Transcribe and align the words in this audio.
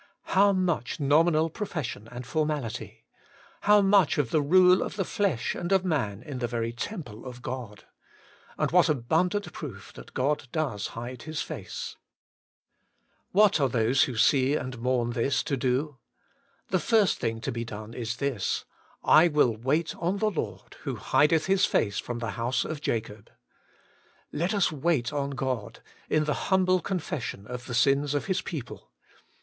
How 0.33 0.51
much 0.51 0.99
nominal 0.99 1.47
profession 1.51 2.09
and 2.11 2.25
formality! 2.25 3.05
how 3.69 3.81
much 3.81 4.17
of 4.17 4.31
the 4.31 4.41
rule 4.41 4.81
of 4.81 4.95
the 4.95 5.05
flesh 5.05 5.53
and 5.53 5.71
of 5.71 5.85
man 5.85 6.23
in 6.23 6.39
the 6.39 6.47
very 6.47 6.73
temple 6.73 7.23
of 7.23 7.43
God! 7.43 7.83
And 8.57 8.71
what 8.71 8.89
abundant 8.89 9.53
proof 9.53 9.93
that 9.93 10.15
God 10.15 10.47
does 10.51 10.87
hide 10.97 11.21
His 11.21 11.43
face! 11.43 11.97
What 13.31 13.59
are 13.61 13.69
those 13.69 14.05
who 14.05 14.15
see 14.17 14.55
and 14.55 14.79
mourn 14.79 15.11
this 15.11 15.43
to 15.43 15.55
do 15.55 15.85
1 15.85 15.97
The 16.69 16.79
first 16.79 17.19
thing 17.19 17.39
to 17.41 17.51
be 17.51 17.63
done 17.63 17.93
is 17.93 18.15
this:' 18.15 18.65
I 19.03 19.27
will 19.27 19.55
wait 19.55 19.95
on 19.97 20.17
the 20.17 20.31
Lord, 20.31 20.77
who 20.81 20.95
hideth 20.95 21.45
His 21.45 21.65
face 21.65 21.99
from 21.99 22.17
the 22.17 22.31
house 22.31 22.65
of 22.65 22.81
Jacob.' 22.81 23.29
Let 24.31 24.55
us 24.55 24.71
wait 24.71 25.13
on 25.13 25.29
God, 25.29 25.79
in 26.09 26.23
the 26.23 26.49
humble 26.49 26.79
confession 26.81 27.45
of 27.45 27.67
the 27.67 27.75
sins 27.75 28.15
of 28.15 28.25
His 28.25 28.41
people. 28.41 28.89